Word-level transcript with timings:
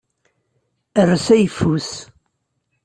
Err 1.01 1.11
s 1.25 1.27
ayeffus. 1.35 1.89